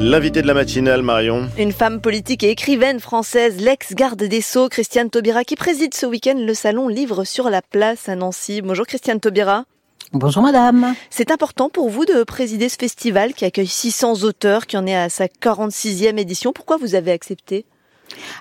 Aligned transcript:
L'invité 0.00 0.42
de 0.42 0.46
la 0.46 0.54
matinale, 0.54 1.02
Marion. 1.02 1.48
Une 1.58 1.72
femme 1.72 2.00
politique 2.00 2.44
et 2.44 2.50
écrivaine 2.50 3.00
française, 3.00 3.60
l'ex-garde 3.60 4.22
des 4.22 4.40
Sceaux, 4.40 4.68
Christiane 4.68 5.10
Taubira, 5.10 5.42
qui 5.42 5.56
préside 5.56 5.92
ce 5.92 6.06
week-end 6.06 6.36
le 6.38 6.54
salon 6.54 6.86
Livre 6.86 7.24
sur 7.24 7.50
la 7.50 7.62
place 7.62 8.08
à 8.08 8.14
Nancy. 8.14 8.62
Bonjour 8.62 8.86
Christiane 8.86 9.18
Taubira. 9.18 9.64
Bonjour 10.12 10.40
madame. 10.40 10.94
C'est 11.10 11.32
important 11.32 11.68
pour 11.68 11.90
vous 11.90 12.04
de 12.04 12.22
présider 12.22 12.68
ce 12.68 12.76
festival 12.76 13.34
qui 13.34 13.44
accueille 13.44 13.66
600 13.66 14.22
auteurs, 14.22 14.68
qui 14.68 14.76
en 14.76 14.86
est 14.86 14.94
à 14.94 15.08
sa 15.08 15.26
46e 15.26 16.16
édition. 16.16 16.52
Pourquoi 16.52 16.76
vous 16.76 16.94
avez 16.94 17.10
accepté? 17.10 17.64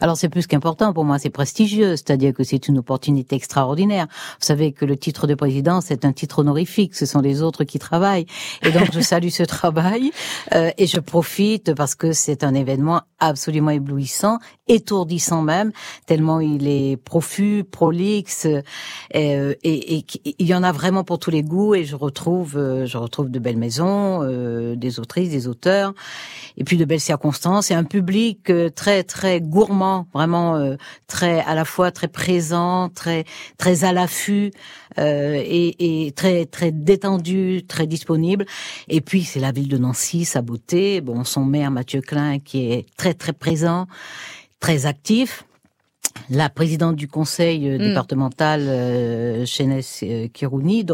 Alors 0.02 0.18
c'est 0.18 0.30
plus 0.30 0.48
qu'important 0.48 0.94
pour 0.94 1.06
moi, 1.06 1.20
c'est 1.20 1.30
prestigieux, 1.30 1.96
c'est-à-dire 1.96 2.34
que 2.34 2.44
c'est 2.44 2.68
une 2.68 2.78
opportunité 2.80 3.36
extraordinaire. 3.36 4.08
Vous 4.40 4.46
savez 4.46 4.72
que 4.72 4.86
le 4.86 4.98
titre 4.98 5.28
de 5.28 5.36
président, 5.36 5.82
c'est 5.82 6.06
un 6.06 6.14
titre 6.14 6.40
honorifique, 6.40 6.96
ce 6.96 7.06
sont 7.06 7.22
les 7.22 7.42
autres 7.42 7.64
qui 7.64 7.80
travaillent. 7.80 8.26
Et 8.64 8.72
donc 8.72 8.90
je 8.94 9.00
salue 9.00 9.30
ce 9.30 9.44
travail 9.58 10.12
euh, 10.54 10.72
et 10.78 10.88
je 10.88 11.00
profite 11.00 11.74
parce 11.74 11.96
que 11.96 12.12
c'est 12.12 12.44
un 12.44 12.54
événement 12.54 13.02
absolument 13.20 13.72
éblouissant, 13.72 14.38
étourdissant 14.68 15.42
même, 15.42 15.72
tellement 16.06 16.39
il 16.39 16.68
est 16.68 16.97
profus, 16.97 17.64
prolixe, 17.64 18.46
euh, 18.46 19.54
et, 19.64 19.97
et, 19.97 20.06
il 20.39 20.47
y 20.47 20.54
en 20.54 20.64
a 20.64 20.72
vraiment 20.72 21.04
pour 21.04 21.18
tous 21.18 21.32
les 21.32 21.42
goûts. 21.42 21.74
Et 21.74 21.84
je 21.84 21.96
retrouve, 21.96 22.58
euh, 22.58 22.86
je 22.86 22.97
retrouve 22.97 23.30
de 23.30 23.39
belles 23.39 23.58
maisons, 23.58 23.97
des 24.75 25.00
autrices, 25.00 25.30
des 25.30 25.47
auteurs, 25.47 25.94
et 26.58 26.64
puis 26.64 26.78
de 26.78 26.86
belles 26.86 27.00
circonstances, 27.00 27.72
et 27.72 27.74
un 27.74 27.84
public 27.84 28.52
très 28.75 29.04
très 29.04 29.42
gourmand, 29.57 30.06
vraiment 30.14 30.56
euh, 30.56 30.75
très 31.07 31.39
à 31.39 31.56
la 31.56 31.66
fois 31.66 31.89
très 31.89 32.08
présent, 32.08 32.89
très 32.89 33.25
très 33.58 33.86
à 33.86 33.92
l'affût 33.92 34.52
euh, 35.00 35.33
et, 35.44 36.06
et, 36.06 36.11
très 36.11 36.45
très 36.45 36.72
détendu, 36.72 37.64
très 37.67 37.88
disponible. 37.88 38.45
Et 38.88 39.02
puis 39.02 39.23
c'est 39.23 39.39
la 39.39 39.52
ville 39.52 39.67
de 39.67 39.80
Nancy, 39.80 40.25
sa 40.25 40.44
beauté, 40.44 41.02
bon 41.02 41.23
son 41.23 41.44
maire 41.44 41.72
Mathieu 41.72 42.02
Klein 42.02 42.38
qui 42.38 42.72
est 42.72 42.86
très 42.97 43.16
très 43.16 43.33
présent, 43.33 43.88
très 44.59 44.86
actif 44.86 45.47
la 46.29 46.49
présidente 46.49 46.95
du 46.95 47.07
conseil 47.07 47.69
euh, 47.69 47.75
mm. 47.75 47.87
départemental 47.89 48.61
euh, 48.67 49.45
euh, 49.61 50.27
Kirouni 50.33 50.85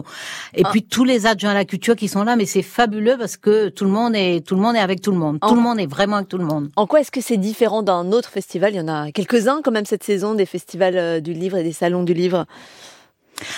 et 0.55 0.61
ah. 0.63 0.69
puis 0.71 0.83
tous 0.83 1.03
les 1.03 1.25
adjoints 1.25 1.51
à 1.51 1.55
la 1.55 1.65
culture 1.65 1.95
qui 1.95 2.07
sont 2.07 2.23
là 2.23 2.35
mais 2.35 2.45
c'est 2.45 2.61
fabuleux 2.61 3.15
parce 3.17 3.37
que 3.37 3.69
tout 3.69 3.85
le 3.85 3.91
monde 3.91 4.15
est 4.15 4.45
tout 4.45 4.55
le 4.55 4.61
monde 4.61 4.75
est 4.75 4.79
avec 4.79 5.01
tout 5.01 5.11
le 5.11 5.17
monde 5.17 5.39
tout 5.41 5.55
le 5.55 5.61
monde 5.61 5.79
est 5.79 5.87
vraiment 5.87 6.17
avec 6.17 6.29
tout 6.29 6.37
le 6.37 6.45
monde 6.45 6.69
en 6.75 6.87
quoi 6.87 7.01
est-ce 7.01 7.11
que 7.11 7.21
c'est 7.21 7.37
différent 7.37 7.83
d'un 7.83 8.11
autre 8.11 8.29
festival? 8.29 8.73
Il 8.73 8.77
y 8.77 8.81
en 8.81 8.87
a 8.87 9.11
quelques-uns 9.11 9.61
quand 9.63 9.71
même 9.71 9.85
cette 9.85 10.03
saison 10.03 10.33
des 10.33 10.45
festivals 10.45 10.97
euh, 10.97 11.19
du 11.19 11.33
livre 11.33 11.57
et 11.57 11.63
des 11.63 11.73
salons 11.73 12.03
du 12.03 12.13
livre 12.13 12.45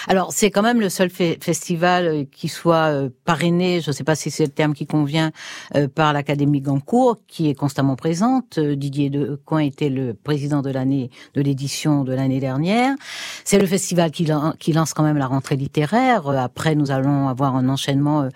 alors 0.08 0.32
c'est 0.32 0.52
quand 0.52 0.62
même 0.62 0.80
le 0.80 0.90
seul 0.90 1.10
festival 1.10 2.08
euh, 2.08 2.24
qui 2.32 2.48
soit 2.48 2.92
euh, 2.92 3.10
parrainé, 3.26 3.82
je 3.82 3.90
ne 3.90 3.94
sais 3.94 4.04
pas 4.04 4.16
si 4.16 4.32
c'est 4.32 4.46
le 4.46 4.52
terme 4.52 4.74
qui 4.74 4.86
convient, 4.86 5.32
euh, 5.76 5.88
par 5.88 6.14
l'Académie 6.14 6.62
Gancourt, 6.62 7.18
qui 7.28 7.50
est 7.50 7.54
constamment 7.54 7.96
présente. 7.96 8.60
Didier 8.60 9.10
Decoing 9.10 9.60
était 9.60 9.90
le 9.90 10.14
président 10.14 10.62
de 10.62 10.70
l'année 10.70 11.10
de 11.34 11.42
l'édition 11.42 12.04
de 12.04 12.14
l'année 12.14 12.40
dernière. 12.40 12.96
C'est 13.44 13.60
le 13.60 13.66
festival 13.66 14.12
qui, 14.12 14.28
qui, 14.60 14.74
lance 14.74 14.94
quand 14.94 15.04
même 15.04 15.18
la 15.18 15.28
rentrée 15.28 15.56
littéraire. 15.56 16.28
Après, 16.30 16.76
nous 16.76 16.92
allons 16.92 17.28
avoir 17.28 17.56
un 17.56 17.70
enchaînement 17.70 18.30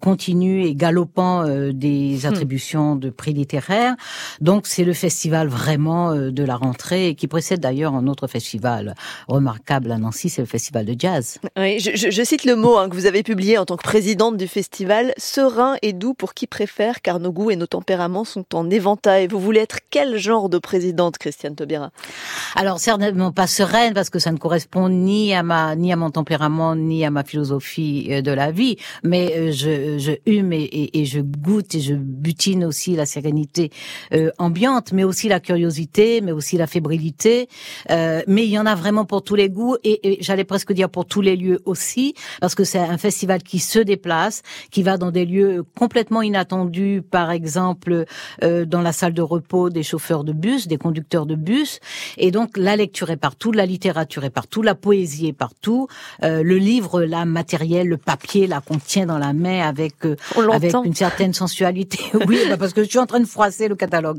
continu 0.00 0.64
et 0.64 0.74
galopant 0.74 1.44
des 1.72 2.20
hmm. 2.22 2.26
attributions 2.26 2.96
de 2.96 3.10
prix 3.10 3.32
littéraires. 3.32 3.94
Donc 4.40 4.66
c'est 4.66 4.84
le 4.84 4.92
festival 4.92 5.48
vraiment 5.48 6.14
de 6.14 6.44
la 6.44 6.56
rentrée 6.56 7.14
qui 7.14 7.26
précède 7.26 7.60
d'ailleurs 7.60 7.94
un 7.94 8.06
autre 8.06 8.26
festival 8.26 8.94
remarquable 9.28 9.90
à 9.90 9.98
Nancy, 9.98 10.28
c'est 10.28 10.42
le 10.42 10.46
festival 10.46 10.81
de 10.84 10.94
jazz. 10.98 11.38
Oui, 11.56 11.78
je, 11.80 12.22
cite 12.24 12.44
le 12.44 12.56
mot 12.56 12.76
hein, 12.76 12.88
que 12.88 12.94
vous 12.94 13.06
avez 13.06 13.22
publié 13.22 13.58
en 13.58 13.64
tant 13.64 13.76
que 13.76 13.82
présidente 13.82 14.36
du 14.36 14.48
festival, 14.48 15.12
serein 15.16 15.76
et 15.82 15.92
doux 15.92 16.14
pour 16.14 16.34
qui 16.34 16.46
préfère, 16.46 17.02
car 17.02 17.20
nos 17.20 17.32
goûts 17.32 17.50
et 17.50 17.56
nos 17.56 17.66
tempéraments 17.66 18.24
sont 18.24 18.44
en 18.54 18.70
éventail. 18.70 19.26
Vous 19.26 19.40
voulez 19.40 19.60
être 19.60 19.78
quel 19.90 20.16
genre 20.16 20.48
de 20.48 20.58
présidente, 20.58 21.18
Christiane 21.18 21.54
Taubira? 21.54 21.90
Alors 22.56 22.78
certainement 22.78 23.32
pas 23.32 23.46
sereine, 23.46 23.94
parce 23.94 24.10
que 24.10 24.18
ça 24.18 24.32
ne 24.32 24.38
correspond 24.38 24.88
ni 24.88 25.34
à 25.34 25.42
ma 25.42 25.74
ni 25.76 25.92
à 25.92 25.96
mon 25.96 26.10
tempérament 26.10 26.76
ni 26.76 27.04
à 27.04 27.10
ma 27.10 27.24
philosophie 27.24 28.08
euh, 28.10 28.22
de 28.22 28.30
la 28.30 28.50
vie, 28.50 28.76
mais 29.02 29.32
euh, 29.36 29.52
je, 29.52 29.98
je 29.98 30.12
hume 30.26 30.52
et, 30.52 31.04
je 31.04 31.20
goûte 31.20 31.74
et 31.74 31.80
je 31.80 31.94
butine 31.94 32.64
aussi 32.64 32.94
la 32.94 33.06
sérénité 33.06 33.70
euh, 34.12 34.30
ambiante, 34.38 34.92
mais 34.92 35.04
aussi 35.04 35.28
la 35.28 35.40
curiosité, 35.40 36.20
mais 36.20 36.32
aussi 36.32 36.56
la 36.56 36.66
fébrilité. 36.66 37.48
mais 37.88 38.44
il 38.44 38.50
y 38.50 38.58
en 38.58 38.66
a 38.66 38.74
vraiment 38.74 39.04
pour 39.04 39.22
tous 39.22 39.34
les 39.34 39.48
goûts 39.48 39.76
et, 39.84 40.12
et 40.12 40.18
j'allais 40.20 40.44
presque 40.44 40.61
que 40.64 40.72
dire 40.72 40.88
pour 40.88 41.06
tous 41.06 41.20
les 41.20 41.36
lieux 41.36 41.60
aussi, 41.64 42.14
parce 42.40 42.54
que 42.54 42.64
c'est 42.64 42.78
un 42.78 42.98
festival 42.98 43.42
qui 43.42 43.58
se 43.58 43.78
déplace, 43.78 44.42
qui 44.70 44.82
va 44.82 44.96
dans 44.96 45.10
des 45.10 45.24
lieux 45.24 45.64
complètement 45.78 46.22
inattendus, 46.22 47.02
par 47.02 47.30
exemple 47.30 48.04
euh, 48.42 48.64
dans 48.64 48.82
la 48.82 48.92
salle 48.92 49.14
de 49.14 49.22
repos 49.22 49.70
des 49.70 49.82
chauffeurs 49.82 50.24
de 50.24 50.32
bus, 50.32 50.68
des 50.68 50.78
conducteurs 50.78 51.26
de 51.26 51.34
bus, 51.34 51.80
et 52.18 52.30
donc 52.30 52.56
la 52.56 52.76
lecture 52.76 53.10
est 53.10 53.16
partout, 53.16 53.52
la 53.52 53.66
littérature 53.66 54.24
est 54.24 54.30
partout, 54.30 54.62
la 54.62 54.74
poésie 54.74 55.28
est 55.28 55.32
partout, 55.32 55.88
euh, 56.22 56.42
le 56.42 56.56
livre, 56.56 57.02
la 57.02 57.24
matériel, 57.24 57.88
le 57.88 57.96
papier, 57.96 58.46
là 58.46 58.60
qu'on 58.66 58.78
tient 58.78 59.06
dans 59.06 59.18
la 59.18 59.32
main 59.32 59.66
avec 59.66 60.04
euh, 60.04 60.16
avec 60.52 60.74
une 60.84 60.94
certaine 60.94 61.34
sensualité. 61.34 61.98
oui, 62.26 62.38
bah, 62.48 62.56
parce 62.56 62.72
que 62.72 62.82
je 62.82 62.88
suis 62.88 62.98
en 62.98 63.06
train 63.06 63.20
de 63.20 63.26
froisser 63.26 63.68
le 63.68 63.76
catalogue. 63.76 64.18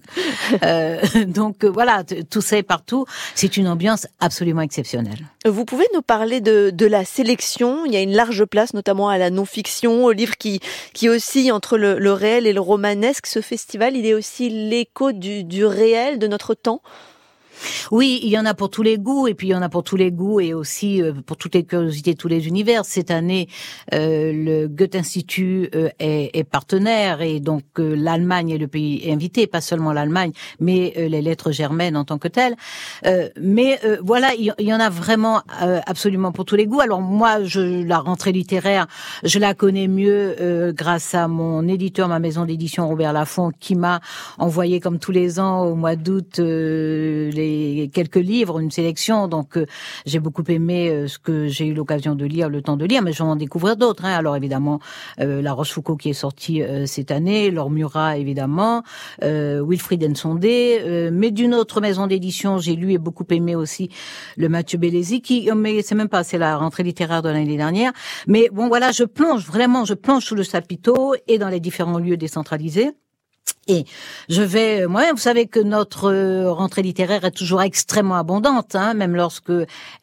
donc 1.27 1.65
voilà, 1.65 2.03
tout 2.29 2.41
ça 2.41 2.57
est 2.57 2.63
partout. 2.63 3.05
C'est 3.35 3.57
une 3.57 3.67
ambiance 3.67 4.07
absolument 4.19 4.61
exceptionnelle. 4.61 5.19
Vous 5.45 5.65
pouvez 5.65 5.85
nous 5.93 6.01
parler 6.01 6.32
de, 6.41 6.85
la 6.85 7.05
sélection. 7.05 7.85
Il 7.85 7.93
y 7.93 7.97
a 7.97 8.01
une 8.01 8.15
large 8.15 8.45
place, 8.45 8.73
notamment 8.73 9.09
à 9.09 9.17
la 9.17 9.29
non-fiction, 9.29 10.05
au 10.05 10.11
livre 10.11 10.37
qui, 10.37 10.59
qui 10.93 11.09
oscille 11.09 11.51
entre 11.51 11.77
le, 11.77 12.13
réel 12.13 12.47
et 12.47 12.53
le 12.53 12.61
romanesque. 12.61 13.27
Ce 13.27 13.41
festival, 13.41 13.95
il 13.95 14.05
est 14.05 14.13
aussi 14.13 14.49
l'écho 14.49 15.11
du, 15.11 15.43
du 15.43 15.65
réel, 15.65 16.19
de 16.19 16.27
notre 16.27 16.53
temps. 16.53 16.81
Oui, 17.91 18.19
il 18.23 18.29
y 18.29 18.37
en 18.37 18.45
a 18.45 18.53
pour 18.53 18.69
tous 18.69 18.83
les 18.83 18.97
goûts 18.97 19.27
et 19.27 19.33
puis 19.33 19.47
il 19.47 19.51
y 19.51 19.55
en 19.55 19.61
a 19.61 19.69
pour 19.69 19.83
tous 19.83 19.95
les 19.95 20.11
goûts 20.11 20.39
et 20.39 20.53
aussi 20.53 21.01
euh, 21.01 21.13
pour 21.25 21.37
toutes 21.37 21.55
les 21.55 21.63
curiosités, 21.63 22.15
tous 22.15 22.27
les 22.27 22.47
univers. 22.47 22.85
Cette 22.85 23.11
année, 23.11 23.47
euh, 23.93 24.31
le 24.33 24.67
Goethe 24.67 24.95
Institut 24.95 25.69
euh, 25.75 25.89
est, 25.99 26.43
partenaire 26.43 27.21
et 27.21 27.39
donc 27.39 27.63
l'Allemagne 27.77 28.49
est 28.49 28.57
le 28.57 28.67
pays 28.67 29.09
invité, 29.11 29.47
pas 29.47 29.61
seulement 29.61 29.93
l'Allemagne, 29.93 30.31
mais 30.59 30.93
les 30.95 31.21
lettres 31.21 31.51
germaines 31.51 31.95
en 31.95 32.03
tant 32.03 32.17
que 32.17 32.27
telles. 32.27 32.55
mais 33.41 33.79
voilà, 34.03 34.33
il 34.37 34.53
y, 34.59 34.73
en 34.73 34.79
a 34.79 34.89
vraiment 34.89 35.41
absolument 35.87 36.31
pour 36.31 36.45
tous 36.45 36.55
les 36.55 36.67
goûts. 36.67 36.81
Alors 36.81 37.01
moi, 37.01 37.43
je, 37.43 37.83
la 37.85 37.99
rentrée 37.99 38.33
littéraire, 38.33 38.87
je 39.23 39.39
la 39.39 39.53
connais 39.53 39.87
mieux 39.87 40.73
grâce 40.75 41.15
à 41.15 41.27
mon 41.27 41.67
éditeur, 41.67 42.07
ma 42.09 42.19
maison 42.19 42.45
d'édition 42.45 42.87
Robert 42.87 43.13
Laffont, 43.13 43.51
qui 43.57 43.75
m'a 43.75 44.01
envoyé 44.37 44.79
comme 44.79 44.99
tous 44.99 45.11
les 45.11 45.39
ans 45.39 45.61
au 45.61 45.75
mois 45.75 45.95
d'août 45.95 46.39
les 46.39 47.52
quelques 47.93 48.15
livres, 48.15 48.59
une 48.59 48.71
sélection. 48.71 49.27
Donc 49.27 49.57
euh, 49.57 49.65
j'ai 50.05 50.19
beaucoup 50.19 50.43
aimé 50.47 50.89
euh, 50.89 51.07
ce 51.07 51.19
que 51.19 51.47
j'ai 51.47 51.67
eu 51.67 51.73
l'occasion 51.73 52.15
de 52.15 52.25
lire, 52.25 52.49
le 52.49 52.61
temps 52.61 52.77
de 52.77 52.85
lire, 52.85 53.01
mais 53.01 53.13
j'en 53.13 53.35
découvrir 53.35 53.77
d'autres. 53.77 54.05
Hein. 54.05 54.13
Alors 54.13 54.35
évidemment, 54.35 54.79
euh, 55.19 55.41
La 55.41 55.53
Rochefoucauld 55.53 55.99
qui 55.99 56.09
est 56.09 56.13
sortie 56.13 56.61
cette 56.85 57.11
année, 57.11 57.51
Laure 57.51 57.69
Murat 57.69 58.17
évidemment, 58.17 58.83
Wilfried 59.21 60.03
Nsondé, 60.03 61.09
mais 61.11 61.31
d'une 61.31 61.53
autre 61.53 61.81
maison 61.81 62.07
d'édition, 62.07 62.57
j'ai 62.57 62.75
lu 62.75 62.93
et 62.93 62.97
beaucoup 62.97 63.25
aimé 63.29 63.55
aussi 63.55 63.89
le 64.37 64.49
Mathieu 64.49 64.77
Bellesi, 64.77 65.21
qui, 65.21 65.49
mais 65.55 65.81
c'est 65.81 65.95
même 65.95 66.09
pas, 66.09 66.23
c'est 66.23 66.37
la 66.37 66.57
rentrée 66.57 66.83
littéraire 66.83 67.21
de 67.21 67.29
l'année 67.29 67.57
dernière. 67.57 67.91
Mais 68.27 68.49
bon 68.51 68.67
voilà, 68.67 68.91
je 68.91 69.03
plonge 69.03 69.45
vraiment, 69.45 69.85
je 69.85 69.93
plonge 69.93 70.25
sous 70.25 70.35
le 70.35 70.43
sapito 70.43 71.15
et 71.27 71.37
dans 71.37 71.49
les 71.49 71.59
différents 71.59 71.99
lieux 71.99 72.17
décentralisés. 72.17 72.91
Et 73.67 73.85
je 74.27 74.41
vais, 74.41 74.81
euh, 74.81 74.87
moi, 74.89 75.03
vous 75.13 75.17
savez 75.17 75.47
que 75.47 75.59
notre 75.61 76.11
euh, 76.11 76.51
rentrée 76.51 76.81
littéraire 76.81 77.23
est 77.23 77.31
toujours 77.31 77.61
extrêmement 77.61 78.15
abondante, 78.15 78.75
hein, 78.75 78.93
même 78.93 79.15
lorsque 79.15 79.53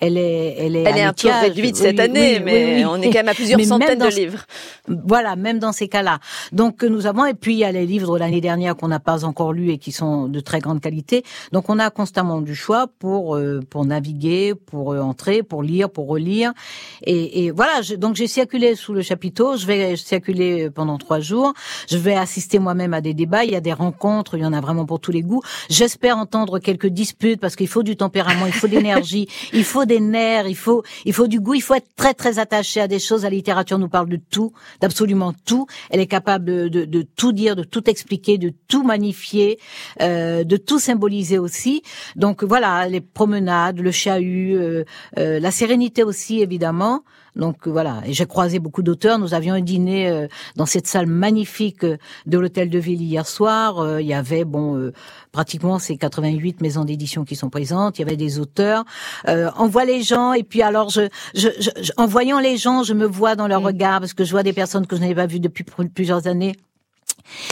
elle 0.00 0.16
est, 0.16 0.56
elle 0.59 0.76
est, 0.76 0.84
elle 0.84 0.97
est 0.97 1.03
un 1.03 1.12
peu 1.12 1.28
réduite 1.28 1.76
cette 1.76 2.00
année, 2.00 2.41
mais 2.41 2.87
on 2.87 2.97
est 2.97 3.10
quand 3.10 3.19
même 3.19 3.28
à 3.28 3.34
plusieurs 3.34 3.60
centaines 3.60 3.98
de 3.98 4.06
livres. 4.06 4.47
Voilà, 4.88 5.37
même 5.37 5.59
dans 5.59 5.72
ces 5.72 5.88
cas-là. 5.88 6.21
Donc 6.53 6.82
nous 6.82 7.06
avons, 7.06 7.26
et 7.26 7.34
puis 7.34 7.53
il 7.53 7.59
y 7.59 7.65
a 7.65 7.72
les 7.72 7.84
livres 7.84 8.15
de 8.15 8.21
l'année 8.21 8.41
dernière 8.41 8.76
qu'on 8.76 8.88
n'a 8.88 8.98
pas 8.98 9.26
encore 9.26 9.53
lus 9.53 9.72
et 9.72 9.78
qui 9.78 9.92
sont 9.92 10.27
de 10.27 10.41
très 10.41 10.60
grande 10.60 10.80
qualité. 10.80 11.22
Donc 11.53 11.68
on 11.68 11.78
a 11.78 11.91
constamment 11.91 12.41
du 12.41 12.54
choix 12.54 12.86
pour 12.98 13.36
euh, 13.36 13.60
pour 13.68 13.84
naviguer, 13.84 14.54
pour 14.54 14.95
entrer, 14.95 15.42
pour 15.42 15.63
lire, 15.63 15.91
pour 15.91 16.09
relire. 16.09 16.54
Et, 17.03 17.45
et 17.45 17.51
voilà, 17.51 17.83
donc 17.98 18.16
j'ai 18.16 18.27
circulé 18.27 18.74
sous 18.74 18.95
le 18.95 19.03
chapiteau. 19.03 19.59
Je 19.59 19.66
vais 19.66 19.97
circuler 19.97 20.71
pendant 20.71 20.97
trois 20.97 21.21
jours. 21.21 21.53
Je 21.91 21.98
vais 21.98 22.15
assister 22.15 22.59
moi-même 22.59 22.95
à 22.95 23.03
des 23.03 23.13
débats 23.13 23.45
il 23.51 23.55
y 23.55 23.57
a 23.57 23.61
des 23.61 23.73
rencontres, 23.73 24.37
il 24.37 24.43
y 24.43 24.47
en 24.47 24.53
a 24.53 24.61
vraiment 24.61 24.87
pour 24.87 25.01
tous 25.01 25.11
les 25.11 25.23
goûts. 25.23 25.43
J'espère 25.69 26.17
entendre 26.17 26.59
quelques 26.59 26.87
disputes 26.87 27.41
parce 27.41 27.57
qu'il 27.57 27.69
faut 27.69 27.83
du 27.83 27.97
tempérament, 27.97 28.47
il 28.47 28.53
faut 28.53 28.69
de 28.69 28.73
l'énergie, 28.73 29.29
il 29.53 29.65
faut 29.65 29.85
des 29.85 30.01
nerfs, 30.01 30.47
il 30.47 30.57
faut, 30.57 30.83
il 31.05 31.13
faut 31.13 31.27
du 31.27 31.41
goût, 31.41 31.55
il 31.55 31.63
faut 31.63 31.75
être 31.75 31.89
très 31.97 32.15
très 32.15 32.39
attaché 32.39 32.81
à 32.81 32.89
des 32.89 32.99
choses. 32.99 33.25
La 33.25 33.31
littérature 33.31 33.79
nous 33.79 33.89
parle 33.89 34.09
de 34.09 34.17
tout, 34.17 34.53
d'absolument 34.81 35.33
tout. 35.45 35.67
Elle 35.91 36.01
est 36.01 36.07
capable 36.07 36.71
de, 36.71 36.85
de, 36.85 37.03
tout 37.03 37.33
dire, 37.33 37.57
de 37.57 37.65
tout 37.65 37.91
expliquer, 37.91 38.39
de 38.39 38.53
tout 38.69 38.85
magnifier, 38.85 39.59
euh, 40.01 40.45
de 40.45 40.57
tout 40.57 40.79
symboliser 40.79 41.39
aussi. 41.39 41.83
Donc 42.17 42.45
voilà, 42.45 42.89
les 42.89 43.01
promenades, 43.01 43.81
le 43.81 43.91
chahut, 43.91 44.55
euh, 44.55 44.85
euh, 45.19 45.41
la 45.41 45.51
sérénité 45.51 46.05
aussi 46.05 46.41
évidemment. 46.41 47.03
Donc 47.36 47.68
voilà, 47.68 48.03
et 48.04 48.12
j'ai 48.12 48.27
croisé 48.27 48.59
beaucoup 48.59 48.82
d'auteurs. 48.82 49.18
Nous 49.18 49.34
avions 49.34 49.54
un 49.54 49.60
dîner 49.60 50.27
dans 50.56 50.66
cette 50.66 50.86
salle 50.86 51.06
magnifique 51.06 51.84
de 51.84 52.38
l'hôtel 52.38 52.71
de 52.71 52.78
ville 52.78 53.00
hier 53.00 53.27
soir. 53.27 54.00
il 54.00 54.06
y 54.06 54.15
avait 54.15 54.44
bon 54.44 54.92
pratiquement 55.32 55.78
ces 55.78 55.97
88 55.97 56.60
maisons 56.60 56.84
d'édition 56.84 57.24
qui 57.24 57.36
sont 57.36 57.50
présentes. 57.50 57.98
Il 57.98 58.03
y 58.03 58.04
avait 58.04 58.16
des 58.16 58.38
auteurs. 58.38 58.84
on 59.27 59.66
voit 59.68 59.84
les 59.84 60.03
gens 60.03 60.32
et 60.32 60.42
puis 60.42 60.62
alors 60.62 60.91
je, 60.91 61.09
je, 61.34 61.48
en 61.97 62.06
voyant 62.06 62.41
les 62.41 62.56
gens, 62.56 62.82
je 62.82 62.94
me 62.94 63.06
vois 63.06 63.36
dans 63.36 63.47
leur 63.47 63.62
mm. 63.62 63.66
regard 63.66 64.00
parce 64.00 64.15
que 64.15 64.24
je 64.24 64.30
vois 64.30 64.42
des 64.42 64.53
personnes 64.53 64.86
que 64.86 64.97
je 64.97 65.00
n'avais 65.00 65.15
pas 65.15 65.27
vues 65.27 65.41
depuis 65.41 65.65
plusieurs 65.65 66.27
années 66.27 66.56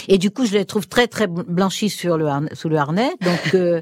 et 0.09 0.19
du 0.19 0.31
coup, 0.31 0.47
je 0.47 0.53
les 0.53 0.65
trouve 0.65 0.89
très 0.89 1.07
très 1.07 1.27
blanchis 1.27 1.91
sur 1.91 2.17
le 2.17 2.27
harnais, 2.27 2.51
sous 2.55 2.69
le 2.69 2.77
harnais. 2.77 3.11
Donc, 3.21 3.55
euh, 3.55 3.81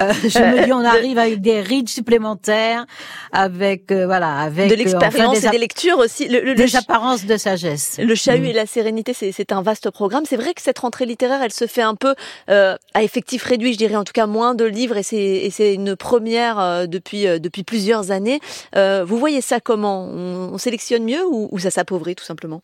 euh, 0.00 0.12
je 0.22 0.38
me 0.38 0.64
dis, 0.64 0.72
on 0.72 0.84
arrive 0.84 1.18
avec 1.18 1.40
des 1.40 1.60
rides 1.60 1.88
supplémentaires, 1.88 2.86
avec 3.32 3.90
euh, 3.90 4.06
voilà, 4.06 4.38
avec 4.38 4.70
de 4.70 4.74
l'expérience 4.74 5.44
et 5.44 5.50
des 5.50 5.58
lectures 5.58 5.98
aussi. 5.98 6.28
Le, 6.28 6.54
des 6.54 6.76
apparences 6.76 7.24
de 7.24 7.36
sagesse. 7.36 7.98
Le 7.98 8.14
chahut 8.14 8.40
mm. 8.40 8.46
et 8.46 8.52
la 8.52 8.66
sérénité, 8.66 9.12
c'est 9.14 9.52
un 9.52 9.62
vaste 9.62 9.90
programme. 9.90 10.24
C'est 10.26 10.36
vrai 10.36 10.54
que 10.54 10.62
cette 10.62 10.78
rentrée 10.78 11.06
littéraire, 11.06 11.42
elle 11.42 11.52
se 11.52 11.66
fait 11.66 11.82
un 11.82 11.94
peu 11.94 12.14
à 12.48 13.02
effectif 13.02 13.44
réduit, 13.44 13.72
je 13.72 13.78
dirais, 13.78 13.96
en 13.96 14.04
tout 14.04 14.12
cas 14.12 14.26
moins 14.26 14.54
de 14.54 14.64
livres, 14.64 14.96
et 14.96 15.02
c'est 15.50 15.74
une 15.74 15.96
première 15.96 16.88
depuis 16.88 17.24
depuis 17.40 17.64
plusieurs 17.64 18.10
années. 18.10 18.40
vous 18.74 19.18
voyez 19.18 19.40
ça 19.40 19.60
comment? 19.60 20.08
On, 20.10 20.50
on 20.52 20.58
sélectionne 20.58 21.04
mieux 21.04 21.24
ou, 21.26 21.48
ou 21.50 21.58
ça 21.58 21.70
s'appauvrit 21.70 22.14
tout 22.14 22.24
simplement? 22.24 22.62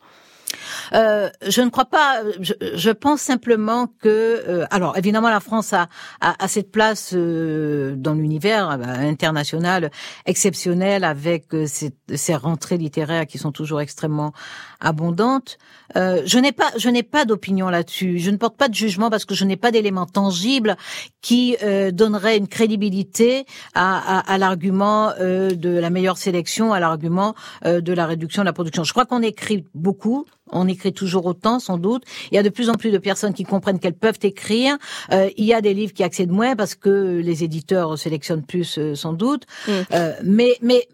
Euh, 0.93 1.29
je 1.47 1.61
ne 1.63 1.71
crois 1.71 1.87
pas. 1.87 2.23
Je, 2.41 2.91
pense 2.91 3.21
simplement 3.21 3.89
que, 4.01 4.09
euh, 4.09 4.65
alors 4.71 4.97
évidemment, 4.97 5.31
la 5.31 5.41
France 5.41 5.73
a, 5.73 5.89
a, 6.21 6.49
cette 6.49 6.71
place 6.71 7.13
euh, 7.15 7.95
dans 7.97 8.15
l'univers 8.15 8.69
international 8.69 9.91
exceptionnelle 10.27 11.05
avec 11.05 11.47
ces, 11.67 11.93
ces, 12.15 12.35
rentrées 12.35 12.77
littéraires 12.77 13.27
qui 13.27 13.39
sont 13.39 13.53
toujours 13.53 13.81
extrêmement 13.81 14.33
abondantes. 14.81 15.59
je 15.95 16.39
n'ai 16.39 16.53
pas, 16.53 16.71
je 16.77 16.89
n'ai 16.89 17.03
pas 17.03 17.25
d'opinion 17.25 17.69
là-dessus. 17.69 18.19
Je 18.19 18.31
ne 18.31 18.37
porte 18.37 18.57
pas 18.57 18.69
de 18.69 18.75
jugement 18.75 19.11
parce 19.11 19.25
que 19.25 19.35
je 19.35 19.45
n'ai 19.45 19.57
pas 19.57 19.71
d'éléments 19.71 20.07
tangibles 20.07 20.77
qui 21.21 21.57
donnerait 21.93 22.37
une 22.37 22.49
crédibilité 22.49 23.47
à, 23.75 24.19
à, 24.19 24.35
à 24.35 24.39
l'argument 24.39 25.13
de 25.19 25.79
la 25.79 25.91
meilleure 25.91 26.19
sélection, 26.19 26.73
à 26.73 26.81
l'argument 26.81 27.35
de 27.65 27.93
la 27.93 28.07
réduction 28.07 28.43
de 28.43 28.47
la 28.47 28.53
production. 28.53 28.85
Je 28.85 28.93
crois 28.93 29.07
qu'on 29.07 29.23
écrit 29.23 29.65
beaucoup 29.75 30.27
on 30.53 30.69
écrit 30.69 30.93
toujours 30.93 31.27
autant, 31.27 31.59
sans 31.59 31.79
doute. 31.79 32.05
Il 32.31 32.35
y 32.35 32.39
a 32.39 32.43
de 32.43 32.49
plus 32.49 32.69
en 32.69 32.75
plus 32.75 32.91
de 32.91 32.99
personnes 32.99 33.33
qui 33.33 33.45
comprennent 33.45 33.79
qu'elles 33.79 33.95
peuvent 33.95 34.19
écrire. 34.23 34.77
Euh, 35.13 35.31
il 35.37 35.45
y 35.45 35.55
a 35.55 35.61
des 35.61 35.75
livres 35.75 35.93
qui 35.93 36.03
accèdent 36.03 36.31
moins 36.31 36.55
parce 36.55 36.75
que 36.75 37.21
les 37.23 37.45
éditeurs 37.45 37.99
sélectionnent 37.99 38.45
plus, 38.45 38.79
euh, 38.79 38.95
sans 38.95 39.13
doute. 39.13 39.45
Mm. 39.67 39.73
Euh, 39.93 40.13
mais 40.23 40.57
mais 40.63 40.87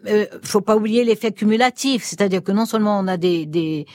faut 0.43 0.61
pas 0.61 0.75
oublier 0.75 1.03
l'effet 1.03 1.31
cumulatif, 1.31 2.03
c'est-à-dire 2.03 2.43
que 2.43 2.51
non 2.51 2.65
seulement 2.65 2.99
on 2.99 3.07
a 3.07 3.17
des, 3.17 3.45
des 3.45 3.85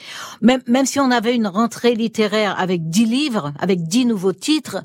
même 0.41 0.61
même 0.67 0.85
si 0.85 0.99
on 0.99 1.11
avait 1.11 1.35
une 1.35 1.47
rentrée 1.47 1.95
littéraire 1.95 2.55
avec 2.59 2.89
dix 2.89 3.05
livres, 3.05 3.53
avec 3.59 3.83
dix 3.83 4.05
nouveaux 4.05 4.33
titres 4.33 4.83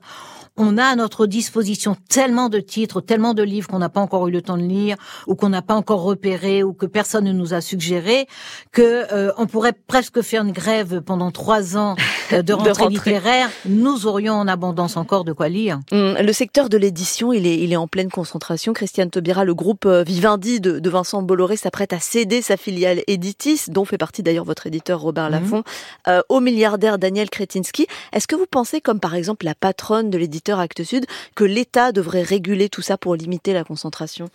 on 0.56 0.76
a 0.76 0.84
à 0.84 0.96
notre 0.96 1.26
disposition 1.26 1.96
tellement 2.08 2.48
de 2.48 2.60
titres, 2.60 3.00
tellement 3.00 3.34
de 3.34 3.42
livres 3.42 3.68
qu'on 3.68 3.78
n'a 3.78 3.88
pas 3.88 4.00
encore 4.00 4.28
eu 4.28 4.30
le 4.30 4.42
temps 4.42 4.58
de 4.58 4.62
lire, 4.62 4.96
ou 5.26 5.34
qu'on 5.34 5.48
n'a 5.48 5.62
pas 5.62 5.74
encore 5.74 6.02
repéré, 6.02 6.62
ou 6.62 6.72
que 6.72 6.86
personne 6.86 7.24
ne 7.24 7.32
nous 7.32 7.54
a 7.54 7.60
suggéré, 7.60 8.26
que 8.70 9.12
euh, 9.12 9.32
on 9.38 9.46
pourrait 9.46 9.72
presque 9.72 10.20
faire 10.20 10.42
une 10.42 10.52
grève 10.52 11.00
pendant 11.00 11.30
trois 11.30 11.76
ans 11.76 11.96
euh, 12.32 12.42
de 12.42 12.52
rentrée, 12.52 12.88
littéraire. 12.88 13.50
Nous 13.66 14.06
aurions 14.06 14.34
en 14.34 14.46
abondance 14.46 14.96
encore 14.96 15.24
de 15.24 15.32
quoi 15.32 15.48
lire. 15.48 15.80
Hum, 15.90 16.16
le 16.20 16.32
secteur 16.32 16.68
de 16.68 16.76
l'édition, 16.76 17.32
il 17.32 17.46
est, 17.46 17.58
il 17.58 17.72
est 17.72 17.76
en 17.76 17.88
pleine 17.88 18.10
concentration. 18.10 18.72
Christiane 18.72 19.10
Taubira, 19.10 19.44
le 19.44 19.54
groupe 19.54 19.86
euh, 19.86 20.02
Vivendi 20.02 20.60
de, 20.60 20.90
Vincent 20.92 21.22
Bolloré 21.22 21.56
s'apprête 21.56 21.94
à 21.94 22.00
céder 22.00 22.42
sa 22.42 22.58
filiale 22.58 23.00
Editis, 23.06 23.62
dont 23.68 23.86
fait 23.86 23.96
partie 23.96 24.22
d'ailleurs 24.22 24.44
votre 24.44 24.66
éditeur 24.66 25.00
Robert 25.00 25.30
mhm. 25.30 25.32
Laffont, 25.32 25.62
au 26.28 26.40
milliardaire 26.40 26.98
Daniel 26.98 27.30
Kretinsky. 27.30 27.86
Est-ce 28.12 28.26
que 28.26 28.36
vous 28.36 28.46
pensez, 28.50 28.82
comme 28.82 29.00
par 29.00 29.14
exemple 29.14 29.46
la 29.46 29.54
patronne 29.54 30.10
de 30.10 30.18
l'éditeur 30.42 30.58
Actes 30.58 30.82
Sud, 30.82 31.06
que 31.36 31.44
l'État 31.44 31.92
devrait 31.92 32.22
réguler 32.22 32.68
tout 32.68 32.82
ça 32.82 32.98
pour 32.98 33.14
limiter 33.14 33.52
la 33.52 33.62
concentration 33.62 34.28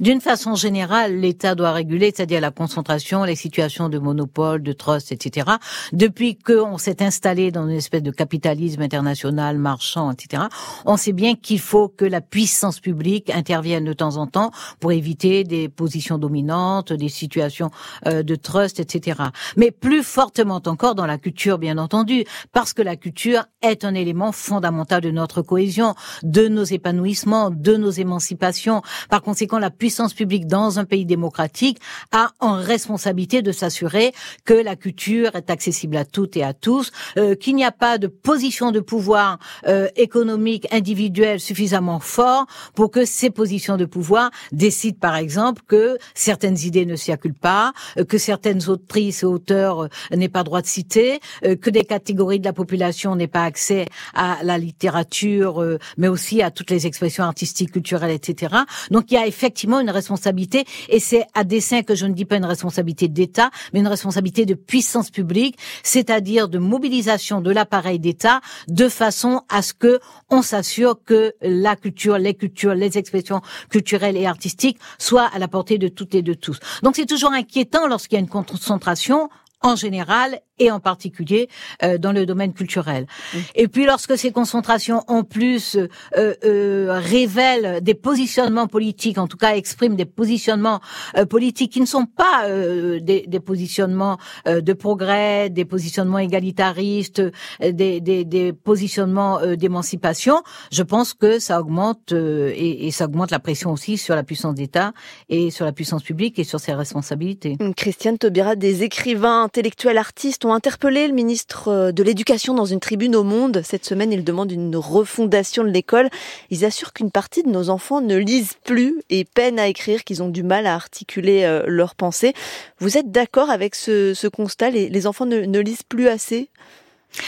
d'une 0.00 0.20
façon 0.20 0.54
générale, 0.54 1.16
l'État 1.16 1.54
doit 1.54 1.72
réguler, 1.72 2.12
c'est-à-dire 2.14 2.40
la 2.40 2.50
concentration, 2.50 3.24
les 3.24 3.36
situations 3.36 3.88
de 3.88 3.98
monopole, 3.98 4.62
de 4.62 4.72
trust, 4.72 5.12
etc. 5.12 5.52
Depuis 5.92 6.36
qu'on 6.36 6.78
s'est 6.78 7.02
installé 7.02 7.50
dans 7.50 7.68
une 7.68 7.76
espèce 7.76 8.02
de 8.02 8.10
capitalisme 8.10 8.82
international, 8.82 9.58
marchand, 9.58 10.10
etc., 10.10 10.44
on 10.86 10.96
sait 10.96 11.12
bien 11.12 11.34
qu'il 11.34 11.60
faut 11.60 11.88
que 11.88 12.04
la 12.04 12.20
puissance 12.20 12.80
publique 12.80 13.30
intervienne 13.30 13.84
de 13.84 13.92
temps 13.92 14.16
en 14.16 14.26
temps 14.26 14.50
pour 14.80 14.92
éviter 14.92 15.44
des 15.44 15.68
positions 15.68 16.18
dominantes, 16.18 16.92
des 16.92 17.08
situations 17.08 17.70
euh, 18.06 18.22
de 18.22 18.34
trust, 18.34 18.80
etc. 18.80 19.20
Mais 19.56 19.70
plus 19.70 20.02
fortement 20.02 20.60
encore 20.66 20.94
dans 20.94 21.06
la 21.06 21.18
culture, 21.18 21.58
bien 21.58 21.78
entendu, 21.78 22.24
parce 22.52 22.72
que 22.72 22.82
la 22.82 22.96
culture 22.96 23.44
est 23.62 23.84
un 23.84 23.94
élément 23.94 24.32
fondamental 24.32 25.00
de 25.00 25.10
notre 25.10 25.42
cohésion, 25.42 25.94
de 26.22 26.48
nos 26.48 26.64
épanouissements, 26.64 27.50
de 27.50 27.76
nos 27.76 27.90
émancipations. 27.90 28.82
Par 29.08 29.22
conséquent, 29.22 29.58
la 29.62 29.70
puissance 29.70 30.12
publique 30.12 30.46
dans 30.46 30.78
un 30.78 30.84
pays 30.84 31.06
démocratique 31.06 31.78
a 32.10 32.32
en 32.40 32.54
responsabilité 32.54 33.42
de 33.42 33.52
s'assurer 33.52 34.12
que 34.44 34.54
la 34.54 34.76
culture 34.76 35.30
est 35.36 35.50
accessible 35.50 35.96
à 35.96 36.04
toutes 36.04 36.36
et 36.36 36.42
à 36.42 36.52
tous, 36.52 36.90
euh, 37.16 37.34
qu'il 37.36 37.54
n'y 37.54 37.64
a 37.64 37.70
pas 37.70 37.96
de 37.96 38.08
position 38.08 38.72
de 38.72 38.80
pouvoir 38.80 39.38
euh, 39.68 39.88
économique 39.96 40.66
individuelle 40.72 41.38
suffisamment 41.40 42.00
fort 42.00 42.46
pour 42.74 42.90
que 42.90 43.04
ces 43.04 43.30
positions 43.30 43.76
de 43.76 43.84
pouvoir 43.84 44.30
décident 44.50 44.98
par 45.00 45.16
exemple 45.16 45.62
que 45.68 45.96
certaines 46.14 46.58
idées 46.58 46.84
ne 46.84 46.96
circulent 46.96 47.32
pas, 47.34 47.72
euh, 47.98 48.04
que 48.04 48.18
certaines 48.18 48.68
autrices 48.68 49.22
et 49.22 49.26
auteurs 49.26 49.88
n'aient 50.10 50.28
pas 50.28 50.42
droit 50.42 50.60
de 50.60 50.66
citer, 50.66 51.20
que 51.42 51.70
des 51.70 51.84
catégories 51.84 52.40
de 52.40 52.44
la 52.44 52.52
population 52.52 53.14
n'aient 53.14 53.26
pas 53.28 53.44
accès 53.44 53.86
à 54.14 54.38
la 54.42 54.58
littérature, 54.58 55.64
mais 55.96 56.08
aussi 56.08 56.42
à 56.42 56.50
toutes 56.50 56.70
les 56.70 56.86
expressions 56.86 57.24
artistiques, 57.24 57.72
culturelles, 57.72 58.10
etc. 58.10 58.56
Donc 58.90 59.04
il 59.10 59.14
y 59.14 59.16
a 59.16 59.26
effectivement 59.26 59.51
effectivement 59.52 59.80
une 59.80 59.90
responsabilité, 59.90 60.64
et 60.88 60.98
c'est 60.98 61.26
à 61.34 61.44
dessein 61.44 61.82
que 61.82 61.94
je 61.94 62.06
ne 62.06 62.14
dis 62.14 62.24
pas 62.24 62.36
une 62.36 62.46
responsabilité 62.46 63.08
d'État, 63.08 63.50
mais 63.72 63.80
une 63.80 63.86
responsabilité 63.86 64.46
de 64.46 64.54
puissance 64.54 65.10
publique, 65.10 65.58
c'est-à-dire 65.82 66.48
de 66.48 66.58
mobilisation 66.58 67.42
de 67.42 67.50
l'appareil 67.50 67.98
d'État, 67.98 68.40
de 68.68 68.88
façon 68.88 69.42
à 69.50 69.60
ce 69.60 69.74
que 69.74 70.00
on 70.30 70.40
s'assure 70.40 71.04
que 71.04 71.34
la 71.42 71.76
culture, 71.76 72.16
les 72.16 72.32
cultures, 72.32 72.74
les 72.74 72.96
expressions 72.96 73.42
culturelles 73.68 74.16
et 74.16 74.24
artistiques 74.24 74.78
soient 74.98 75.28
à 75.34 75.38
la 75.38 75.48
portée 75.48 75.76
de 75.76 75.88
toutes 75.88 76.14
et 76.14 76.22
de 76.22 76.32
tous. 76.32 76.58
Donc 76.82 76.96
c'est 76.96 77.04
toujours 77.04 77.32
inquiétant 77.32 77.86
lorsqu'il 77.86 78.14
y 78.14 78.18
a 78.18 78.20
une 78.20 78.28
concentration 78.28 79.28
en 79.60 79.76
général 79.76 80.40
et 80.62 80.70
en 80.70 80.80
particulier 80.80 81.48
euh, 81.82 81.98
dans 81.98 82.12
le 82.12 82.24
domaine 82.26 82.52
culturel. 82.52 83.06
Mmh. 83.06 83.38
Et 83.56 83.68
puis 83.68 83.84
lorsque 83.84 84.16
ces 84.16 84.30
concentrations 84.30 85.02
en 85.08 85.24
plus 85.24 85.76
euh, 85.76 86.34
euh, 86.44 86.98
révèlent 86.98 87.80
des 87.82 87.94
positionnements 87.94 88.68
politiques, 88.68 89.18
en 89.18 89.26
tout 89.26 89.36
cas 89.36 89.56
expriment 89.56 89.96
des 89.96 90.04
positionnements 90.04 90.80
euh, 91.16 91.26
politiques 91.26 91.72
qui 91.72 91.80
ne 91.80 91.86
sont 91.86 92.06
pas 92.06 92.44
euh, 92.46 93.00
des, 93.00 93.24
des, 93.26 93.40
positionnements 93.40 94.18
de 94.46 94.72
progrès, 94.72 95.50
des 95.50 95.64
positionnements 95.64 96.18
égalitaristes, 96.18 97.22
des, 97.60 98.00
des, 98.00 98.24
des 98.24 98.52
positionnements 98.52 99.40
d'émancipation, 99.56 100.42
je 100.70 100.82
pense 100.82 101.12
que 101.12 101.38
ça 101.38 101.60
augmente 101.60 102.12
et, 102.12 102.86
et, 102.86 102.90
ça 102.90 103.06
augmente 103.06 103.30
la 103.30 103.40
pression 103.40 103.72
aussi 103.72 103.98
sur 103.98 104.14
la 104.14 104.22
puissance 104.22 104.54
d'État 104.54 104.92
et 105.28 105.50
sur 105.50 105.64
la 105.64 105.72
puissance 105.72 106.02
publique 106.02 106.38
et 106.38 106.44
sur 106.44 106.60
ses 106.60 106.74
responsabilités. 106.74 107.56
Christiane 107.76 108.18
Taubira, 108.18 108.54
des 108.54 108.82
écrivains 108.82 109.42
intellectuels 109.44 109.98
artistes 109.98 110.44
ont 110.44 110.51
interpellé 110.54 111.08
le 111.08 111.14
ministre 111.14 111.68
euh, 111.68 111.92
de 111.92 112.02
l'Éducation 112.02 112.54
dans 112.54 112.64
une 112.64 112.80
tribune 112.80 113.16
au 113.16 113.22
Monde. 113.22 113.62
Cette 113.64 113.84
semaine, 113.84 114.12
il 114.12 114.24
demande 114.24 114.52
une 114.52 114.76
refondation 114.76 115.64
de 115.64 115.68
l'école. 115.68 116.08
Ils 116.50 116.64
assurent 116.64 116.92
qu'une 116.92 117.10
partie 117.10 117.42
de 117.42 117.48
nos 117.48 117.70
enfants 117.70 118.00
ne 118.00 118.16
lisent 118.16 118.54
plus 118.64 119.02
et 119.10 119.24
peinent 119.24 119.58
à 119.58 119.68
écrire, 119.68 120.04
qu'ils 120.04 120.22
ont 120.22 120.28
du 120.28 120.42
mal 120.42 120.66
à 120.66 120.74
articuler 120.74 121.44
euh, 121.44 121.64
leurs 121.66 121.94
pensées. 121.94 122.34
Vous 122.78 122.98
êtes 122.98 123.10
d'accord 123.10 123.50
avec 123.50 123.74
ce, 123.74 124.28
constat? 124.28 124.70
Les, 124.70 125.06
enfants 125.06 125.26
ne 125.26 125.58
lisent 125.58 125.82
plus 125.82 126.08
assez? 126.08 126.48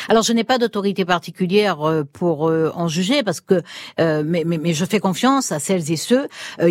Alors 0.09 0.23
je 0.23 0.33
n'ai 0.33 0.45
pas 0.45 0.59
d'autorité 0.59 1.05
particulière 1.05 1.83
euh, 1.83 2.05
pour 2.05 2.49
euh, 2.49 2.71
en 2.75 2.89
juger 2.89 3.23
parce 3.23 3.41
que 3.41 3.63
euh, 4.01 4.23
mais, 4.25 4.45
mais, 4.47 4.59
mais, 4.59 4.73
je 4.73 4.85
fais 4.85 5.01
confiance 5.01 5.53
à 5.53 5.59
celles 5.59 5.91
et 5.91 5.97
ceux 5.97 6.27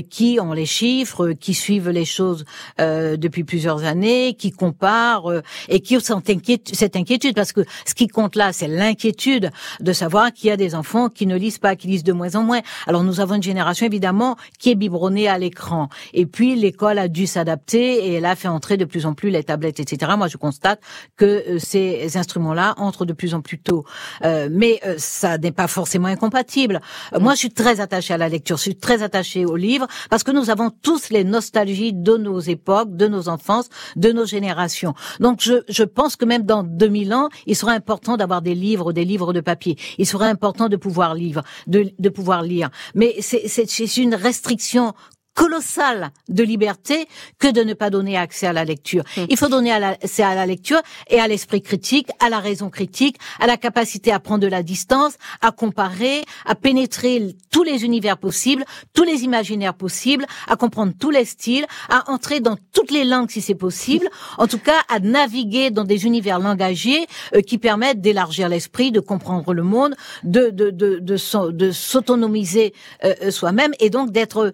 qui 0.09 0.39
ont 0.41 0.53
les 0.53 0.65
chiffres, 0.65 1.31
qui 1.31 1.53
suivent 1.53 1.89
les 1.89 2.05
choses 2.05 2.45
depuis 2.79 3.43
plusieurs 3.43 3.83
années, 3.83 4.33
qui 4.33 4.51
comparent 4.51 5.31
et 5.69 5.79
qui 5.79 5.97
ont 5.97 5.99
cette 5.99 6.95
inquiétude 6.95 7.35
parce 7.35 7.53
que 7.53 7.61
ce 7.85 7.93
qui 7.93 8.07
compte 8.07 8.35
là 8.35 8.51
c'est 8.51 8.67
l'inquiétude 8.67 9.51
de 9.79 9.93
savoir 9.93 10.33
qu'il 10.33 10.49
y 10.49 10.51
a 10.51 10.57
des 10.57 10.75
enfants 10.75 11.09
qui 11.09 11.25
ne 11.27 11.37
lisent 11.37 11.59
pas, 11.59 11.75
qui 11.75 11.87
lisent 11.87 12.03
de 12.03 12.13
moins 12.13 12.35
en 12.35 12.43
moins. 12.43 12.61
Alors 12.87 13.03
nous 13.03 13.19
avons 13.19 13.35
une 13.35 13.43
génération 13.43 13.85
évidemment 13.85 14.35
qui 14.59 14.71
est 14.71 14.75
biberonnée 14.75 15.27
à 15.27 15.37
l'écran 15.37 15.89
et 16.13 16.25
puis 16.25 16.55
l'école 16.55 16.99
a 16.99 17.07
dû 17.07 17.27
s'adapter 17.27 18.07
et 18.07 18.13
elle 18.13 18.25
a 18.25 18.35
fait 18.35 18.47
entrer 18.47 18.77
de 18.77 18.85
plus 18.85 19.05
en 19.05 19.13
plus 19.13 19.29
les 19.29 19.43
tablettes 19.43 19.79
etc. 19.79 20.11
Moi 20.17 20.27
je 20.27 20.37
constate 20.37 20.81
que 21.17 21.57
ces 21.59 22.17
instruments 22.17 22.53
là 22.53 22.73
entrent 22.77 23.02
de 23.05 23.13
plus 23.13 23.33
en 23.33 23.41
plus 23.41 23.59
tôt. 23.59 23.85
Euh, 24.23 24.49
mais 24.51 24.79
euh, 24.85 24.95
ça 24.97 25.37
n'est 25.37 25.51
pas 25.51 25.67
forcément 25.67 26.07
incompatible. 26.07 26.81
Euh, 27.13 27.19
moi, 27.19 27.33
je 27.33 27.39
suis 27.39 27.51
très 27.51 27.79
attachée 27.79 28.13
à 28.13 28.17
la 28.17 28.29
lecture, 28.29 28.57
je 28.57 28.63
suis 28.63 28.75
très 28.75 29.03
attachée 29.03 29.45
au 29.45 29.55
livre, 29.55 29.87
parce 30.09 30.23
que 30.23 30.31
nous 30.31 30.49
avons 30.49 30.69
tous 30.69 31.09
les 31.09 31.23
nostalgies 31.23 31.93
de 31.93 32.17
nos 32.17 32.39
époques, 32.39 32.95
de 32.95 33.07
nos 33.07 33.29
enfances, 33.29 33.69
de 33.95 34.11
nos 34.11 34.25
générations. 34.25 34.93
Donc, 35.19 35.41
je, 35.41 35.63
je 35.69 35.83
pense 35.83 36.15
que 36.15 36.25
même 36.25 36.43
dans 36.43 36.63
2000 36.63 37.13
ans, 37.13 37.29
il 37.45 37.55
sera 37.55 37.71
important 37.71 38.17
d'avoir 38.17 38.41
des 38.41 38.55
livres, 38.55 38.93
des 38.93 39.05
livres 39.05 39.33
de 39.33 39.41
papier. 39.41 39.77
Il 39.97 40.05
sera 40.05 40.27
important 40.27 40.69
de 40.69 40.75
pouvoir 40.75 41.15
lire, 41.15 41.41
de, 41.67 41.91
de 41.97 42.09
pouvoir 42.09 42.43
lire. 42.43 42.69
Mais 42.95 43.15
c'est 43.21 43.97
une 43.97 44.15
restriction 44.15 44.93
colossal 45.33 46.11
de 46.29 46.43
liberté 46.43 47.07
que 47.39 47.49
de 47.49 47.61
ne 47.61 47.73
pas 47.73 47.89
donner 47.89 48.17
accès 48.17 48.47
à 48.47 48.53
la 48.53 48.65
lecture. 48.65 49.03
Hum. 49.17 49.27
Il 49.29 49.37
faut 49.37 49.49
donner 49.49 49.71
accès 49.71 50.23
à 50.23 50.35
la 50.35 50.45
lecture 50.45 50.81
et 51.09 51.19
à 51.19 51.27
l'esprit 51.27 51.61
critique, 51.61 52.07
à 52.19 52.29
la 52.29 52.39
raison 52.39 52.69
critique, 52.69 53.17
à 53.39 53.47
la 53.47 53.57
capacité 53.57 54.11
à 54.11 54.19
prendre 54.19 54.41
de 54.41 54.47
la 54.47 54.63
distance, 54.63 55.13
à 55.41 55.51
comparer, 55.51 56.23
à 56.45 56.55
pénétrer 56.55 57.35
tous 57.51 57.63
les 57.63 57.85
univers 57.85 58.17
possibles, 58.17 58.65
tous 58.93 59.03
les 59.03 59.23
imaginaires 59.23 59.73
possibles, 59.73 60.25
à 60.47 60.55
comprendre 60.55 60.93
tous 60.99 61.09
les 61.09 61.25
styles, 61.25 61.65
à 61.89 62.11
entrer 62.11 62.39
dans 62.39 62.57
toutes 62.71 62.91
les 62.91 63.03
langues 63.03 63.29
si 63.29 63.41
c'est 63.41 63.55
possible, 63.55 64.09
en 64.37 64.47
tout 64.47 64.59
cas 64.59 64.81
à 64.89 64.99
naviguer 64.99 65.71
dans 65.71 65.83
des 65.83 66.05
univers 66.05 66.39
langagiers 66.39 67.07
euh, 67.35 67.41
qui 67.41 67.57
permettent 67.57 68.01
d'élargir 68.01 68.49
l'esprit, 68.49 68.91
de 68.91 68.99
comprendre 68.99 69.53
le 69.53 69.63
monde, 69.63 69.95
de 70.23 70.49
de 70.49 70.69
de 70.69 70.99
de, 70.99 71.71
s'autonomiser 71.71 72.73
euh, 73.03 73.13
euh, 73.23 73.31
soi-même 73.31 73.71
et 73.79 73.89
donc 73.89 74.11
d'être 74.11 74.53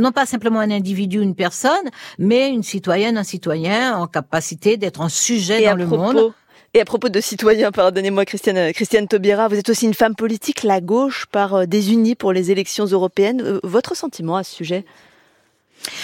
non 0.00 0.12
pas 0.12 0.26
simplement 0.26 0.60
un 0.60 0.70
individu, 0.70 1.20
une 1.20 1.34
personne, 1.34 1.90
mais 2.18 2.48
une 2.48 2.62
citoyenne, 2.62 3.16
un 3.16 3.24
citoyen 3.24 3.96
en 3.96 4.06
capacité 4.06 4.76
d'être 4.76 5.00
un 5.00 5.08
sujet 5.08 5.64
dans 5.64 5.76
le 5.76 5.86
monde. 5.86 6.32
Et 6.72 6.80
à 6.80 6.84
propos 6.84 7.08
de 7.08 7.20
citoyens, 7.20 7.72
pardonnez-moi 7.72 8.24
Christiane, 8.24 8.72
Christiane 8.72 9.08
Taubira, 9.08 9.48
vous 9.48 9.56
êtes 9.56 9.68
aussi 9.68 9.86
une 9.86 9.94
femme 9.94 10.14
politique, 10.14 10.62
la 10.62 10.80
gauche 10.80 11.26
part 11.26 11.54
euh, 11.54 11.66
désunie 11.66 12.14
pour 12.14 12.32
les 12.32 12.52
élections 12.52 12.84
européennes. 12.84 13.42
Euh, 13.44 13.60
votre 13.64 13.96
sentiment 13.96 14.36
à 14.36 14.44
ce 14.44 14.54
sujet? 14.54 14.84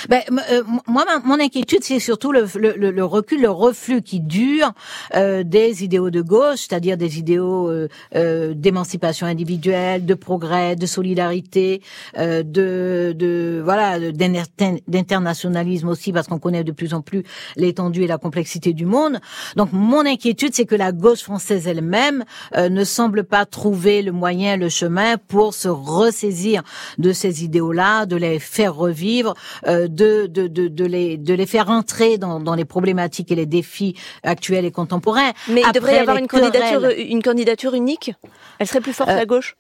Ben, 0.09 0.23
euh, 0.51 0.63
moi, 0.87 1.05
mon 1.25 1.41
inquiétude, 1.41 1.83
c'est 1.83 1.99
surtout 1.99 2.33
le, 2.33 2.47
le, 2.57 2.91
le, 2.91 3.05
recul, 3.05 3.43
le 3.43 3.51
reflux 3.51 4.03
qui 4.03 4.21
dure 4.21 4.73
euh, 5.15 5.43
des 5.43 5.85
idéaux 5.85 6.11
de 6.11 6.23
gauche, 6.23 6.67
c'est-à-dire 6.69 6.97
des 6.97 7.19
idéaux 7.19 7.69
euh, 7.69 7.89
euh 8.15 8.55
d'émancipation 8.55 9.27
individuelle, 9.27 10.07
de 10.07 10.15
progrès, 10.15 10.77
de 10.77 10.87
solidarité, 10.87 11.83
euh, 12.19 12.43
de, 12.43 13.13
de 13.17 13.61
voilà, 13.65 13.99
d'internationalisme 14.11 15.89
aussi, 15.89 16.13
parce 16.13 16.27
qu'on 16.27 16.39
connaît 16.39 16.65
de 16.65 16.73
plus 16.73 16.95
en 16.95 17.03
plus 17.03 17.25
l'étendue 17.57 18.03
et 18.03 18.07
la 18.07 18.19
complexité 18.19 18.73
du 18.73 18.87
monde. 18.87 19.19
Donc, 19.57 19.71
mon 19.73 20.07
inquiétude, 20.07 20.55
c'est 20.55 20.67
que 20.67 20.75
la 20.75 20.93
gauche 20.93 21.23
française 21.23 21.67
elle-même 21.67 22.25
ne 22.57 22.85
semble 22.85 23.25
pas 23.25 23.45
trouver 23.45 24.03
le 24.03 24.13
moyen, 24.13 24.57
le 24.57 24.69
chemin 24.69 25.17
pour 25.17 25.55
se 25.55 25.69
ressaisir 25.69 26.63
de 26.99 27.13
ces 27.13 27.45
idéaux-là, 27.45 28.07
de 28.07 28.17
les 28.17 28.39
faire 28.39 28.75
revivre 28.75 29.35
euh, 29.66 29.66
de, 29.67 30.27
de, 30.27 30.47
de, 30.47 30.69
de, 30.69 30.85
les, 30.85 31.17
de 31.17 31.35
les 31.35 31.47
faire 31.47 31.69
entrer 31.71 32.19
dans, 32.19 32.41
dans 32.41 32.55
les 32.55 32.65
problématiques 32.65 33.31
et 33.33 33.35
les 33.35 33.47
défis 33.47 33.95
actuels 34.23 34.65
et 34.65 34.71
contemporains. 34.71 35.33
Mais 35.49 35.63
il 35.67 35.73
devrait 35.73 35.97
y 35.97 35.99
avoir 35.99 36.17
une 36.17 36.29
candidature, 36.29 36.89
une 36.97 37.23
candidature 37.23 37.75
unique? 37.75 38.13
Elle 38.59 38.67
serait 38.67 38.81
plus 38.81 38.93
forte 38.93 39.11
euh, 39.11 39.21
à 39.21 39.27
gauche? 39.27 39.57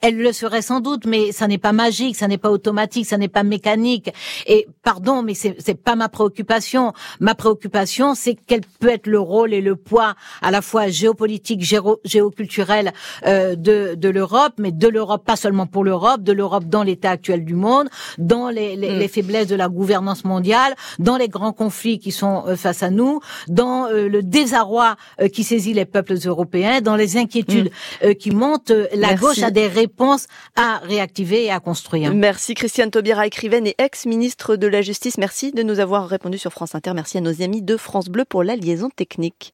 Elle 0.00 0.16
le 0.16 0.32
serait 0.32 0.62
sans 0.62 0.80
doute, 0.80 1.04
mais 1.06 1.32
ça 1.32 1.46
n'est 1.46 1.58
pas 1.58 1.72
magique, 1.72 2.16
ça 2.16 2.26
n'est 2.26 2.38
pas 2.38 2.50
automatique, 2.50 3.06
ça 3.06 3.18
n'est 3.18 3.28
pas 3.28 3.42
mécanique. 3.42 4.10
Et 4.46 4.66
pardon, 4.82 5.22
mais 5.22 5.34
c'est 5.34 5.56
c'est 5.58 5.74
pas 5.74 5.94
ma 5.94 6.08
préoccupation. 6.08 6.92
Ma 7.20 7.34
préoccupation, 7.34 8.14
c'est 8.14 8.36
quel 8.46 8.62
peut 8.80 8.88
être 8.88 9.06
le 9.06 9.20
rôle 9.20 9.52
et 9.52 9.60
le 9.60 9.76
poids 9.76 10.14
à 10.42 10.50
la 10.50 10.62
fois 10.62 10.88
géopolitique, 10.88 11.62
géoculturel 12.04 12.92
euh, 13.26 13.54
de 13.56 13.94
de 13.94 14.08
l'Europe, 14.08 14.54
mais 14.58 14.72
de 14.72 14.88
l'Europe 14.88 15.24
pas 15.24 15.36
seulement 15.36 15.66
pour 15.66 15.84
l'Europe, 15.84 16.22
de 16.22 16.32
l'Europe 16.32 16.64
dans 16.64 16.82
l'état 16.82 17.10
actuel 17.10 17.44
du 17.44 17.54
monde, 17.54 17.88
dans 18.18 18.48
les, 18.48 18.76
les, 18.76 18.94
mm. 18.94 18.98
les, 18.98 19.08
faiblesses 19.08 19.46
de 19.46 19.56
la 19.56 19.68
gouvernance 19.68 20.24
mondiale, 20.24 20.74
dans 20.98 21.16
les 21.16 21.28
grands 21.28 21.52
conflits 21.52 21.98
qui 21.98 22.12
sont 22.12 22.44
euh, 22.46 22.56
face 22.56 22.82
à 22.82 22.90
nous, 22.90 23.20
dans 23.48 23.86
euh, 23.86 24.08
le 24.08 24.22
désarroi 24.22 24.96
euh, 25.20 25.28
qui 25.28 25.44
saisit 25.44 25.74
les 25.74 25.84
peuples 25.84 26.16
européens, 26.24 26.80
dans 26.80 26.96
les 26.96 27.16
inquiétudes 27.16 27.70
mm. 28.04 28.14
qui 28.14 28.30
montent. 28.30 28.72
La 28.94 29.14
gauche 29.14 29.42
a 29.42 29.50
des 29.60 29.66
réponses 29.66 30.26
à 30.56 30.78
réactiver 30.78 31.44
et 31.44 31.50
à 31.50 31.60
construire. 31.60 32.14
Merci 32.14 32.54
Christiane 32.54 32.90
Taubira, 32.90 33.26
écrivaine 33.26 33.66
et 33.66 33.74
ex-ministre 33.78 34.56
de 34.56 34.66
la 34.66 34.80
Justice. 34.80 35.18
Merci 35.18 35.52
de 35.52 35.62
nous 35.62 35.80
avoir 35.80 36.08
répondu 36.08 36.38
sur 36.38 36.52
France 36.52 36.74
Inter. 36.74 36.92
Merci 36.94 37.18
à 37.18 37.20
nos 37.20 37.42
amis 37.42 37.62
de 37.62 37.76
France 37.76 38.08
Bleu 38.08 38.24
pour 38.24 38.42
la 38.42 38.56
liaison 38.56 38.88
technique. 38.88 39.48